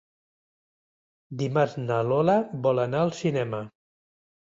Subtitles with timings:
[1.43, 3.65] Dimarts na Lola vol anar al cinema.